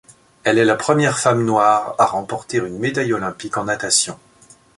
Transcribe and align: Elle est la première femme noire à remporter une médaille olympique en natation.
Elle 0.43 0.57
est 0.57 0.65
la 0.65 0.77
première 0.77 1.19
femme 1.19 1.45
noire 1.45 1.93
à 1.99 2.07
remporter 2.07 2.57
une 2.57 2.79
médaille 2.79 3.13
olympique 3.13 3.57
en 3.57 3.65
natation. 3.65 4.17